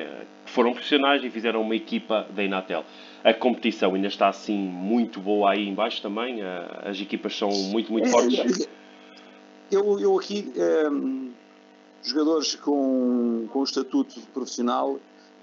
que 0.45 0.51
foram 0.51 0.71
profissionais 0.71 1.23
e 1.23 1.31
fizeram 1.31 1.63
uma 1.63 1.75
equipa 1.75 2.27
da 2.29 2.43
Inatel. 2.43 2.85
A 3.23 3.33
competição 3.33 3.95
ainda 3.95 4.07
está 4.07 4.27
assim 4.27 4.55
muito 4.55 5.19
boa 5.19 5.51
aí 5.51 5.67
embaixo 5.67 5.99
também, 5.99 6.43
as 6.83 7.01
equipas 7.01 7.35
são 7.35 7.49
muito, 7.49 7.91
muito 7.91 8.07
fortes. 8.07 8.67
Eu, 9.71 9.99
eu 9.99 10.15
aqui, 10.19 10.53
um, 10.91 11.31
jogadores 12.03 12.53
com, 12.53 13.47
com 13.51 13.63
estatuto 13.63 14.21
profissional, 14.31 14.91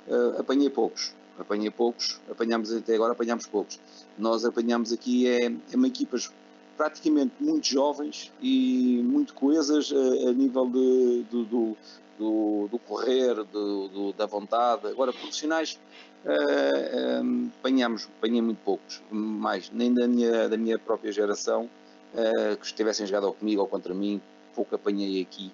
uh, 0.06 0.40
apanhei 0.40 0.70
poucos. 0.70 1.12
Apanhei 1.36 1.72
poucos, 1.72 2.20
apanhamos 2.30 2.72
até 2.72 2.94
agora, 2.94 3.14
apanhamos 3.14 3.48
poucos. 3.48 3.80
Nós 4.16 4.44
apanhamos 4.44 4.92
aqui 4.92 5.26
é, 5.26 5.46
é 5.46 5.76
uma 5.76 5.88
equipas 5.88 6.32
praticamente 6.76 7.32
muito 7.40 7.66
jovens 7.66 8.32
e 8.40 9.02
muito 9.04 9.34
coesas 9.34 9.92
a, 9.92 10.28
a 10.30 10.32
nível 10.32 10.66
de, 10.66 11.24
do, 11.30 11.44
do, 11.44 11.76
do, 12.18 12.68
do 12.70 12.78
correr, 12.78 13.34
do, 13.44 14.12
da 14.12 14.26
vontade. 14.26 14.86
Agora, 14.86 15.12
profissionais, 15.12 15.78
uh, 16.24 17.22
um, 17.22 17.50
apanhamos, 17.58 18.08
apanhei 18.18 18.42
muito 18.42 18.58
poucos, 18.64 19.02
mais, 19.10 19.70
nem 19.70 19.92
da 19.92 20.06
minha, 20.06 20.48
da 20.48 20.56
minha 20.56 20.78
própria 20.78 21.12
geração, 21.12 21.68
uh, 22.14 22.56
que 22.56 22.66
estivessem 22.66 23.06
jogado 23.06 23.32
comigo 23.32 23.60
ou 23.60 23.68
contra 23.68 23.94
mim, 23.94 24.20
pouco 24.54 24.74
apanhei 24.74 25.20
aqui 25.22 25.52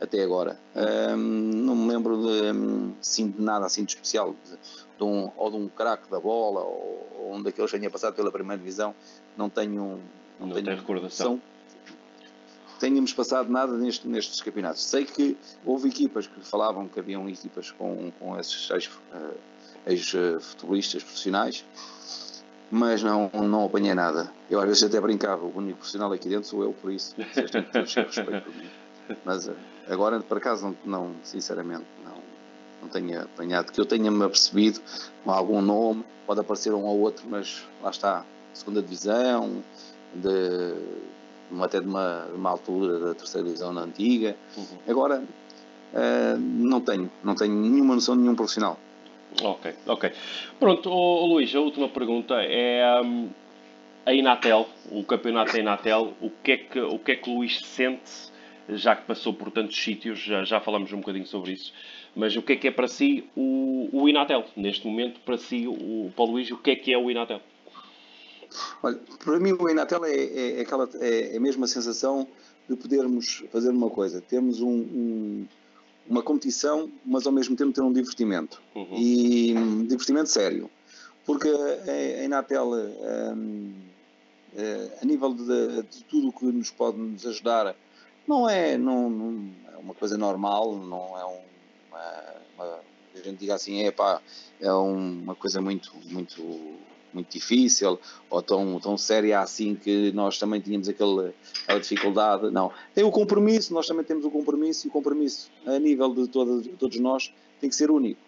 até 0.00 0.22
agora. 0.22 0.58
Um, 0.74 1.16
não 1.16 1.74
me 1.74 1.88
lembro 1.92 2.16
de, 2.16 2.52
um, 2.52 2.94
sim, 3.00 3.30
de 3.30 3.40
nada 3.40 3.66
assim 3.66 3.84
de 3.84 3.92
especial, 3.92 4.34
de, 4.44 4.50
de 4.98 5.04
um, 5.04 5.30
ou 5.36 5.50
de 5.50 5.56
um 5.56 5.68
craque 5.68 6.10
da 6.10 6.20
bola, 6.20 6.60
ou, 6.60 7.08
ou 7.18 7.34
um 7.34 7.42
daqueles 7.42 7.70
que 7.70 7.78
tenha 7.78 7.90
passado 7.90 8.14
pela 8.14 8.30
primeira 8.30 8.58
divisão, 8.58 8.94
não 9.36 9.48
tenho 9.48 10.00
não, 10.38 10.48
não 10.48 10.54
tenho 10.54 10.76
recordação. 10.76 11.40
Tenhamos 12.78 13.12
passado 13.12 13.50
nada 13.50 13.72
neste, 13.72 14.06
nestes 14.06 14.40
campeonatos. 14.42 14.84
Sei 14.84 15.04
que 15.04 15.36
houve 15.64 15.88
equipas 15.88 16.26
que 16.26 16.40
falavam 16.40 16.86
que 16.86 17.00
haviam 17.00 17.28
equipas 17.28 17.70
com, 17.70 18.12
com 18.18 18.38
esses 18.38 18.68
uh, 18.68 19.34
ex-futebolistas 19.86 21.02
profissionais, 21.02 21.64
mas 22.70 23.02
não, 23.02 23.30
não 23.32 23.64
apanhei 23.64 23.94
nada. 23.94 24.30
Eu 24.50 24.60
às 24.60 24.66
vezes 24.66 24.82
até 24.82 25.00
brincava, 25.00 25.44
o 25.44 25.56
único 25.56 25.78
profissional 25.78 26.12
aqui 26.12 26.28
dentro 26.28 26.48
sou 26.48 26.62
eu, 26.62 26.72
por 26.74 26.92
isso 26.92 27.14
vocês 27.32 27.50
têm 27.50 27.62
que 27.62 27.72
ter 27.72 27.80
respeito 27.80 28.42
por 28.42 28.54
mim. 28.54 28.68
Mas 29.24 29.48
uh, 29.48 29.56
agora, 29.88 30.20
por 30.20 30.36
acaso, 30.36 30.76
não, 30.84 31.06
não, 31.06 31.14
sinceramente, 31.22 31.86
não, 32.04 32.16
não 32.82 32.88
tenho 32.88 33.22
apanhado. 33.22 33.72
Que 33.72 33.80
eu 33.80 33.86
tenha-me 33.86 34.22
apercebido 34.22 34.80
com 35.24 35.30
algum 35.30 35.62
nome, 35.62 36.04
pode 36.26 36.40
aparecer 36.40 36.74
um 36.74 36.84
ou 36.84 37.00
outro, 37.00 37.26
mas 37.26 37.64
lá 37.82 37.88
está, 37.88 38.24
segunda 38.52 38.82
divisão, 38.82 39.62
de, 40.22 41.62
até 41.62 41.80
de 41.80 41.86
uma, 41.86 42.26
de 42.30 42.36
uma 42.36 42.50
altura 42.50 42.98
da 42.98 43.14
terceira 43.14 43.46
divisão 43.46 43.72
na 43.72 43.82
antiga. 43.82 44.36
Uhum. 44.56 44.78
Agora, 44.88 45.22
uh, 45.22 46.38
não 46.38 46.80
tenho, 46.80 47.10
não 47.22 47.34
tenho 47.34 47.54
nenhuma 47.54 47.94
noção 47.94 48.16
de 48.16 48.22
nenhum 48.22 48.34
profissional. 48.34 48.78
Ok, 49.42 49.74
ok. 49.86 50.12
Pronto, 50.58 50.90
oh, 50.90 51.26
Luís, 51.26 51.54
a 51.54 51.60
última 51.60 51.88
pergunta 51.88 52.34
é 52.36 53.00
um, 53.02 53.28
a 54.06 54.14
Inatel, 54.14 54.66
o 54.90 55.04
campeonato 55.04 55.52
da 55.52 55.58
Inatel, 55.58 56.14
o 56.20 56.30
que 56.30 56.52
é 56.52 56.56
que 56.56 56.80
o, 56.80 56.98
que 56.98 57.12
é 57.12 57.16
que 57.16 57.28
o 57.28 57.34
Luís 57.34 57.58
sente, 57.60 58.30
já 58.68 58.96
que 58.96 59.04
passou 59.04 59.34
por 59.34 59.50
tantos 59.50 59.76
sítios, 59.76 60.20
já, 60.20 60.44
já 60.44 60.60
falamos 60.60 60.92
um 60.92 60.98
bocadinho 60.98 61.26
sobre 61.26 61.52
isso, 61.52 61.72
mas 62.14 62.34
o 62.36 62.42
que 62.42 62.54
é 62.54 62.56
que 62.56 62.68
é 62.68 62.70
para 62.70 62.88
si 62.88 63.28
o, 63.36 63.90
o 63.92 64.08
Inatel? 64.08 64.44
Neste 64.56 64.86
momento, 64.86 65.20
para 65.20 65.36
si, 65.36 65.66
o, 65.66 66.10
para 66.14 66.24
o 66.24 66.30
Luís, 66.30 66.50
o 66.50 66.56
que 66.56 66.70
é 66.70 66.76
que 66.76 66.92
é 66.92 66.96
o 66.96 67.10
Inatel? 67.10 67.40
Olha, 68.86 69.00
para 69.24 69.40
mim 69.40 69.50
o 69.52 69.68
Enatel 69.68 70.04
é, 70.04 70.14
é, 70.14 70.58
é, 70.58 70.60
aquela, 70.60 70.88
é, 71.00 71.34
é 71.34 71.36
a 71.36 71.40
mesma 71.40 71.66
sensação 71.66 72.24
de 72.68 72.76
podermos 72.76 73.42
fazer 73.50 73.70
uma 73.70 73.90
coisa. 73.90 74.20
Temos 74.20 74.60
um, 74.60 74.68
um, 74.68 75.48
uma 76.08 76.22
competição, 76.22 76.88
mas 77.04 77.26
ao 77.26 77.32
mesmo 77.32 77.56
tempo 77.56 77.72
ter 77.72 77.80
um 77.80 77.92
divertimento. 77.92 78.62
Uhum. 78.76 78.96
E 78.96 79.54
um 79.56 79.84
divertimento 79.84 80.28
sério. 80.28 80.70
Porque 81.24 81.48
a 81.48 82.24
um, 83.34 83.74
eh, 84.56 84.98
a 85.02 85.04
nível 85.04 85.34
de, 85.34 85.82
de 85.82 86.04
tudo 86.04 86.28
o 86.28 86.32
que 86.32 86.44
nos 86.44 86.70
pode 86.70 86.96
nos 86.96 87.26
ajudar, 87.26 87.74
não 88.24 88.48
é, 88.48 88.78
não, 88.78 89.10
não 89.10 89.50
é 89.74 89.76
uma 89.78 89.94
coisa 89.94 90.16
normal, 90.16 90.76
não 90.76 91.18
é 91.18 91.24
uma, 91.24 92.34
uma 92.54 92.80
a 93.16 93.18
gente 93.20 93.38
diga 93.38 93.54
assim, 93.54 93.82
é 93.82 93.90
pá, 93.90 94.22
é 94.60 94.72
uma 94.72 95.34
coisa 95.34 95.60
muito, 95.60 95.92
muito 96.04 96.76
muito 97.12 97.30
difícil 97.30 97.98
ou 98.28 98.42
tão, 98.42 98.78
tão 98.80 98.96
séria 98.96 99.40
assim 99.40 99.74
que 99.74 100.12
nós 100.12 100.38
também 100.38 100.60
tínhamos 100.60 100.88
aquele, 100.88 101.32
aquela 101.62 101.80
dificuldade. 101.80 102.50
Não. 102.50 102.70
Tem 102.94 103.04
o 103.04 103.10
compromisso, 103.10 103.72
nós 103.72 103.86
também 103.86 104.04
temos 104.04 104.24
o 104.24 104.30
compromisso 104.30 104.86
e 104.86 104.88
o 104.88 104.92
compromisso 104.92 105.50
a 105.66 105.78
nível 105.78 106.14
de 106.14 106.28
todo, 106.28 106.62
todos 106.78 106.98
nós 106.98 107.32
tem 107.60 107.70
que 107.70 107.76
ser 107.76 107.90
único 107.90 108.20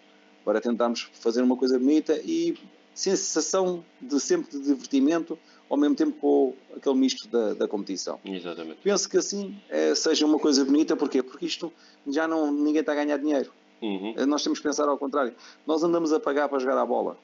para 0.43 0.59
tentarmos 0.59 1.09
fazer 1.13 1.41
uma 1.41 1.55
coisa 1.55 1.77
bonita 1.77 2.19
e 2.23 2.57
sensação 2.93 3.83
de 4.01 4.19
sempre 4.19 4.51
de 4.51 4.63
divertimento 4.63 5.37
ao 5.69 5.77
mesmo 5.77 5.95
tempo 5.95 6.17
com 6.19 6.53
aquele 6.75 6.95
misto 6.95 7.27
da, 7.29 7.53
da 7.53 7.67
competição. 7.67 8.19
Exatamente. 8.25 8.79
Penso 8.83 9.07
que 9.07 9.17
assim 9.17 9.55
é, 9.69 9.93
seja 9.93 10.25
uma 10.25 10.39
coisa 10.39 10.65
bonita, 10.65 10.95
porquê? 10.95 11.21
Porque 11.21 11.45
isto 11.45 11.71
já 12.07 12.27
não 12.27 12.51
ninguém 12.51 12.79
está 12.81 12.93
a 12.93 12.95
ganhar 12.95 13.17
dinheiro. 13.17 13.51
Uhum. 13.81 14.13
Nós 14.27 14.43
temos 14.43 14.59
que 14.59 14.63
pensar 14.63 14.89
ao 14.89 14.97
contrário. 14.97 15.33
Nós 15.65 15.83
andamos 15.83 16.11
a 16.11 16.19
pagar 16.19 16.49
para 16.49 16.59
jogar 16.59 16.77
a 16.77 16.85
bola. 16.85 17.17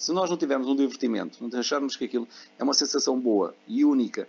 Se 0.00 0.12
nós 0.12 0.30
não 0.30 0.36
tivermos 0.38 0.66
um 0.66 0.74
divertimento, 0.74 1.46
não 1.46 1.60
acharmos 1.60 1.94
que 1.94 2.06
aquilo 2.06 2.26
é 2.58 2.64
uma 2.64 2.72
sensação 2.72 3.20
boa 3.20 3.54
e 3.68 3.84
única, 3.84 4.26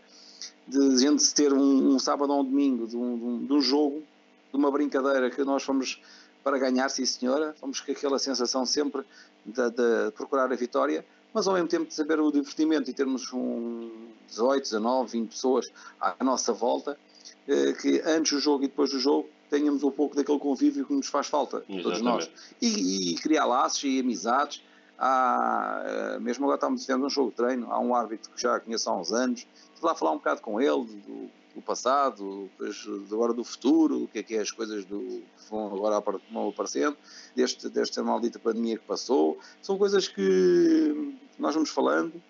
de 0.67 0.97
gente 0.97 1.33
ter 1.33 1.53
um, 1.53 1.95
um 1.95 1.97
sábado 1.97 2.33
ou 2.33 2.41
um 2.41 2.43
domingo, 2.43 2.85
de 2.85 2.97
um, 2.97 3.17
de, 3.17 3.23
um, 3.23 3.45
de 3.45 3.53
um, 3.53 3.61
jogo, 3.61 4.03
de 4.51 4.57
uma 4.57 4.69
brincadeira 4.69 5.31
que 5.31 5.41
nós 5.45 5.63
fomos 5.63 6.01
para 6.43 6.57
ganhar, 6.57 6.89
sim 6.89 7.05
senhora, 7.05 7.55
fomos 7.57 7.79
com 7.79 7.89
aquela 7.89 8.19
sensação 8.19 8.65
sempre 8.65 9.01
de, 9.45 9.69
de, 9.69 10.11
procurar 10.13 10.51
a 10.51 10.55
vitória, 10.57 11.05
mas 11.33 11.47
ao 11.47 11.53
mesmo 11.53 11.69
tempo 11.69 11.85
de 11.85 11.93
saber 11.93 12.19
o 12.19 12.29
divertimento 12.33 12.91
e 12.91 12.93
termos 12.93 13.31
um 13.31 13.89
18, 14.27 14.63
19, 14.63 15.09
20 15.09 15.29
pessoas 15.29 15.71
à 16.01 16.21
nossa 16.21 16.51
volta, 16.51 16.99
eh, 17.47 17.71
que 17.81 18.01
antes 18.05 18.33
do 18.33 18.39
jogo 18.41 18.65
e 18.65 18.67
depois 18.67 18.89
do 18.89 18.99
jogo 18.99 19.29
tenhamos 19.49 19.83
um 19.83 19.91
pouco 19.91 20.17
daquele 20.17 20.37
convívio 20.37 20.85
que 20.85 20.93
nos 20.93 21.07
faz 21.07 21.27
falta, 21.27 21.63
Exatamente. 21.69 21.83
todos 21.83 22.01
nós. 22.01 22.29
E, 22.61 23.13
e 23.13 23.15
criar 23.15 23.45
laços 23.45 23.81
e 23.85 24.01
amizades 24.01 24.61
Há, 25.03 25.81
eh, 25.83 26.19
mesmo 26.19 26.45
agora 26.45 26.57
estamos 26.57 26.85
vendo 26.85 27.07
um 27.07 27.09
jogo 27.09 27.31
de 27.31 27.37
treino, 27.37 27.71
há 27.71 27.79
um 27.79 27.95
árbitro 27.95 28.29
que 28.29 28.39
já 28.39 28.59
conheço 28.59 28.87
há 28.87 28.95
uns 28.95 29.11
anos, 29.11 29.39
estive 29.39 29.83
lá 29.83 29.93
a 29.93 29.95
falar 29.95 30.11
um 30.11 30.17
bocado 30.17 30.41
com 30.41 30.61
ele 30.61 30.85
do, 30.85 31.27
do 31.55 31.61
passado, 31.65 32.47
depois, 32.51 32.87
agora 33.11 33.33
do 33.33 33.43
futuro, 33.43 34.03
o 34.03 34.07
que 34.07 34.19
é 34.19 34.23
que 34.23 34.35
é 34.35 34.41
as 34.41 34.51
coisas 34.51 34.85
do, 34.85 34.99
que 34.99 35.49
vão 35.49 35.73
agora 35.73 35.97
aparecendo, 35.97 36.95
deste, 37.35 37.67
desta 37.67 38.03
maldita 38.03 38.37
pandemia 38.37 38.77
que 38.77 38.85
passou. 38.85 39.39
São 39.63 39.75
coisas 39.75 40.07
que 40.07 41.17
nós 41.39 41.55
vamos 41.55 41.71
falando 41.71 42.21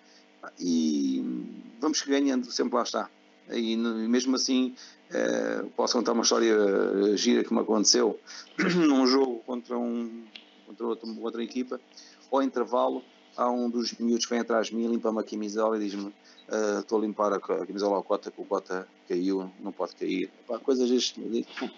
e 0.58 1.22
vamos 1.78 2.00
ganhando, 2.00 2.50
sempre 2.50 2.74
lá 2.76 2.84
está. 2.84 3.10
E 3.50 3.76
mesmo 3.76 4.36
assim, 4.36 4.74
eh, 5.10 5.62
posso 5.76 5.98
contar 5.98 6.12
uma 6.12 6.22
história 6.22 6.54
eh, 6.54 7.16
gira 7.18 7.44
que 7.44 7.52
me 7.52 7.60
aconteceu 7.60 8.18
num 8.56 9.06
jogo 9.06 9.40
contra, 9.40 9.76
um, 9.76 10.24
contra 10.66 10.86
outra, 10.86 11.10
outra 11.20 11.44
equipa 11.44 11.78
ao 12.36 12.42
intervalo, 12.42 13.02
há 13.36 13.50
um 13.50 13.68
dos 13.68 13.92
miúdos 13.94 14.24
que 14.24 14.30
vem 14.30 14.40
atrás 14.40 14.68
de 14.68 14.74
mim, 14.74 14.86
limpa-me 14.86 15.20
a 15.20 15.22
camisola 15.22 15.76
e 15.76 15.80
diz-me: 15.80 16.12
ah, 16.48 16.80
Estou 16.80 16.98
uh, 16.98 17.02
a 17.02 17.06
limpar 17.06 17.32
a, 17.32 17.40
camisola 17.40 17.96
ao 17.96 18.02
cota, 18.02 18.30
que 18.30 18.40
o 18.40 18.44
cota 18.44 18.86
caiu, 19.08 19.50
não 19.60 19.72
pode 19.72 19.94
cair. 19.96 20.30
Pá, 20.46 20.58
coisas 20.58 20.90
este, 20.90 21.20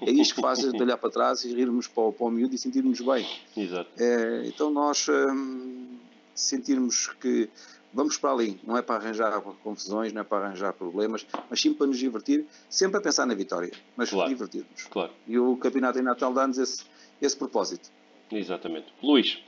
é 0.02 0.10
isto 0.10 0.34
que 0.34 0.40
faz 0.40 0.58
de 0.58 0.82
olhar 0.82 0.96
para 0.96 1.10
trás 1.10 1.44
e 1.44 1.54
rirmos 1.54 1.86
para 1.88 2.04
o, 2.04 2.12
para 2.12 2.26
o 2.26 2.30
miúdo 2.30 2.54
e 2.54 2.58
sentirmos 2.58 3.00
bem. 3.00 3.26
Exato. 3.56 3.90
É, 3.96 4.46
então, 4.46 4.70
nós 4.70 5.06
um, 5.08 5.96
sentirmos 6.34 7.08
que 7.20 7.48
vamos 7.92 8.16
para 8.18 8.32
ali, 8.32 8.60
não 8.64 8.76
é 8.76 8.82
para 8.82 8.96
arranjar 8.96 9.40
confusões, 9.40 10.12
não 10.12 10.20
é 10.20 10.24
para 10.24 10.46
arranjar 10.46 10.72
problemas, 10.72 11.24
mas 11.48 11.60
sim 11.60 11.72
para 11.72 11.86
nos 11.86 11.98
divertir, 11.98 12.44
sempre 12.68 12.98
a 12.98 13.00
pensar 13.00 13.24
na 13.24 13.34
vitória, 13.34 13.70
mas 13.96 14.10
claro. 14.10 14.28
divertirmos. 14.28 14.84
Claro. 14.90 15.12
E 15.28 15.38
o 15.38 15.56
Campeonato 15.56 15.98
em 16.00 16.02
Natal 16.02 16.32
dá-nos 16.34 16.58
esse, 16.58 16.84
esse 17.22 17.36
propósito. 17.36 17.88
Exatamente. 18.32 18.86
Luís. 19.00 19.38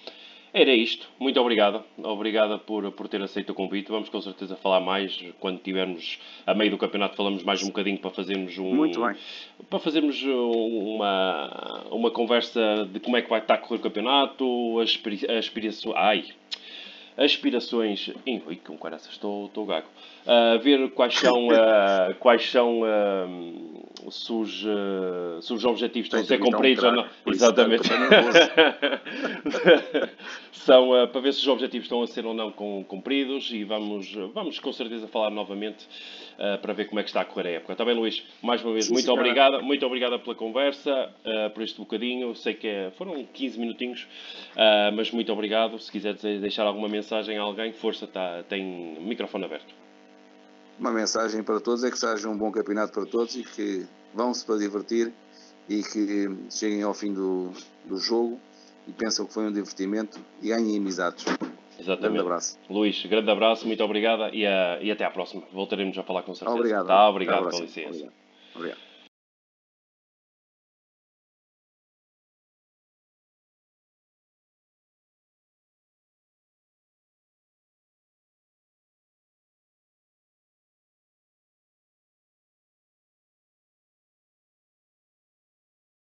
Era 0.59 0.73
isto. 0.73 1.07
Muito 1.19 1.39
obrigado. 1.39 1.85
Obrigada 2.03 2.57
por, 2.57 2.91
por 2.93 3.09
ter 3.09 3.21
aceito 3.21 3.51
o 3.51 3.55
convite. 3.55 3.91
Vamos 3.91 4.09
com 4.09 4.23
certeza 4.23 4.57
falar 4.57 4.81
mais 4.81 5.23
quando 5.39 5.59
tivermos 5.59 6.19
a 6.47 6.55
meio 6.55 6.71
do 6.71 6.79
campeonato. 6.79 7.15
Falamos 7.15 7.43
mais 7.43 7.63
um 7.63 7.67
bocadinho 7.67 7.99
para 7.99 8.11
fazermos 8.11 8.57
um. 8.57 8.75
Muito 8.75 8.99
bem. 8.99 9.15
Para 9.69 9.79
fazermos 9.79 10.23
uma, 10.23 11.85
uma 11.91 12.11
conversa 12.11 12.89
de 12.91 12.99
como 13.01 13.19
é 13.19 13.21
que 13.21 13.29
vai 13.29 13.41
estar 13.41 13.53
a 13.53 13.59
correr 13.59 13.81
o 13.81 13.83
campeonato, 13.83 14.81
as 14.81 14.99
aspirações. 15.29 15.95
Ai! 15.95 16.25
Aspirações. 17.17 18.11
Ui, 18.27 18.57
com 18.57 18.77
caraças, 18.77 19.11
estou, 19.13 19.47
estou 19.47 19.65
gago. 19.65 19.87
Uh, 20.27 20.59
ver 20.59 20.91
quais 20.91 21.15
são, 21.15 21.49
uh, 21.49 22.15
quais 22.19 22.51
são 22.51 22.83
uh, 22.83 24.11
se 24.11 24.33
os, 24.33 24.65
uh, 24.65 25.41
se 25.41 25.53
os 25.53 25.65
objetivos 25.65 26.07
estão 26.07 26.21
a 26.21 26.25
ser 26.25 26.39
cumpridos 26.39 26.85
um 26.85 26.89
ou 26.89 26.93
não. 26.93 27.07
Exatamente. 27.27 27.89
São 30.53 30.91
para 31.13 31.21
ver 31.21 31.33
se 31.33 31.41
os 31.43 31.49
objetivos 31.49 31.85
estão 31.85 32.03
a 32.03 32.09
ser 32.09 32.27
ou 32.27 32.35
não 32.35 32.51
cumpridos 32.51 33.53
e 33.53 33.63
vamos, 33.63 34.13
vamos 34.35 34.59
com 34.59 34.73
certeza 34.73 35.07
falar 35.07 35.31
novamente 35.31 35.87
uh, 36.39 36.59
para 36.61 36.73
ver 36.73 36.87
como 36.87 37.01
é 37.01 37.03
que 37.03 37.09
está 37.09 37.21
a 37.21 37.25
correr 37.25 37.49
a 37.49 37.51
época. 37.53 37.73
Está 37.73 37.85
bem, 37.85 37.95
Luís? 37.95 38.23
Mais 38.43 38.63
uma 38.63 38.73
vez, 38.73 38.87
Sim, 38.87 38.93
muito 38.93 39.13
obrigado, 39.13 39.63
muito 39.63 39.85
obrigado 39.87 40.19
pela 40.21 40.35
conversa, 40.35 41.11
uh, 41.25 41.51
por 41.51 41.63
este 41.63 41.79
bocadinho. 41.79 42.35
Sei 42.35 42.55
que 42.55 42.67
é- 42.67 42.91
foram 42.93 43.25
15 43.25 43.59
minutinhos, 43.59 44.03
uh, 44.53 44.95
mas 44.95 45.11
muito 45.11 45.33
obrigado. 45.33 45.79
Se 45.79 45.91
quiser 45.91 46.15
deixar 46.15 46.65
alguma 46.65 46.89
mensagem 46.89 47.39
a 47.39 47.43
alguém, 47.43 47.73
força, 47.73 48.07
tá, 48.07 48.43
tem 48.49 48.65
microfone 49.01 49.45
aberto. 49.45 49.75
Uma 50.79 50.93
mensagem 50.93 51.43
para 51.43 51.59
todos 51.59 51.83
é 51.85 51.91
que 51.91 51.99
seja 51.99 52.29
um 52.29 52.37
bom 52.37 52.53
campeonato 52.53 52.93
para 52.93 53.07
todos 53.07 53.35
e 53.35 53.43
que 53.43 53.87
vão-se 54.13 54.45
para 54.45 54.59
divertir 54.59 55.13
e 55.69 55.83
que 55.83 56.29
cheguem 56.51 56.83
ao 56.83 56.93
fim 56.93 57.13
do, 57.13 57.51
do 57.85 57.97
jogo 57.99 58.39
e 58.87 58.93
pensam 58.93 59.27
que 59.27 59.33
foi 59.33 59.45
um 59.45 59.53
divertimento 59.53 60.21
e 60.43 60.49
ganhem 60.49 60.77
amizades. 60.77 61.25
Exatamente. 61.87 62.13
Grande 62.13 62.21
abraço. 62.21 62.59
Luís, 62.69 63.07
grande 63.07 63.31
abraço, 63.31 63.67
muito 63.67 63.83
obrigado 63.83 64.35
e, 64.35 64.45
uh, 64.45 64.83
e 64.83 64.91
até 64.91 65.05
à 65.05 65.11
próxima. 65.11 65.43
Voltaremos 65.53 65.97
a 65.97 66.03
falar 66.03 66.23
com 66.23 66.35
certeza. 66.35 66.59
Obrigado. 66.59 66.87
Tá, 66.87 67.09
obrigado, 67.09 67.51
com 67.51 67.61
licença. 67.61 67.89
Obrigado. 67.89 68.13
Obrigado. 68.55 68.86